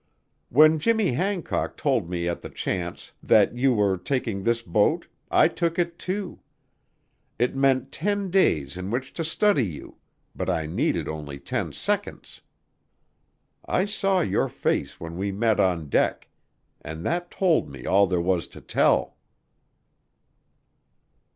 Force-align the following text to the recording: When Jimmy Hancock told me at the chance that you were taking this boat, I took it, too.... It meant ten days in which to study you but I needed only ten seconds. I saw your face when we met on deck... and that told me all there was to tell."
When 0.49 0.79
Jimmy 0.79 1.11
Hancock 1.11 1.77
told 1.77 2.09
me 2.09 2.27
at 2.27 2.41
the 2.41 2.49
chance 2.49 3.11
that 3.21 3.55
you 3.55 3.71
were 3.75 3.97
taking 3.99 4.41
this 4.41 4.63
boat, 4.63 5.05
I 5.29 5.47
took 5.47 5.77
it, 5.77 5.99
too.... 5.99 6.39
It 7.37 7.55
meant 7.55 7.91
ten 7.91 8.31
days 8.31 8.77
in 8.77 8.89
which 8.89 9.13
to 9.13 9.23
study 9.23 9.63
you 9.63 9.97
but 10.35 10.49
I 10.49 10.65
needed 10.65 11.07
only 11.07 11.37
ten 11.37 11.71
seconds. 11.71 12.41
I 13.63 13.85
saw 13.85 14.21
your 14.21 14.49
face 14.49 14.99
when 14.99 15.17
we 15.17 15.31
met 15.31 15.59
on 15.59 15.87
deck... 15.87 16.29
and 16.81 17.05
that 17.05 17.29
told 17.29 17.69
me 17.69 17.85
all 17.85 18.07
there 18.07 18.19
was 18.19 18.47
to 18.47 18.59
tell." 18.59 19.17